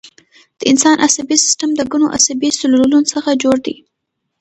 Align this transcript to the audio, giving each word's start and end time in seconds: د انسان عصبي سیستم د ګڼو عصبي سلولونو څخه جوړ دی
د 0.59 0.61
انسان 0.71 0.95
عصبي 1.05 1.35
سیستم 1.45 1.69
د 1.75 1.81
ګڼو 1.91 2.07
عصبي 2.17 2.49
سلولونو 2.59 3.09
څخه 3.13 3.39
جوړ 3.43 3.57
دی 3.65 3.75